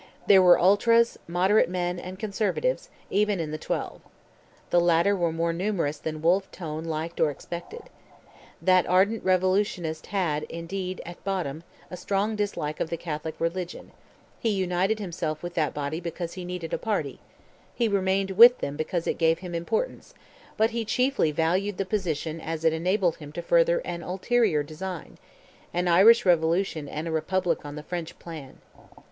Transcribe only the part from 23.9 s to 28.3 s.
ulterior design—an Irish revolution and a republic on the French